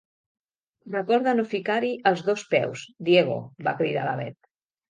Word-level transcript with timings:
Recorda 0.95 1.35
no 1.39 1.45
ficar-hi 1.51 1.91
els 2.13 2.25
dos 2.31 2.47
peus, 2.57 2.89
Diego 3.11 3.39
—va 3.69 3.79
cridar 3.83 4.09
la 4.09 4.17
Bet. 4.23 4.39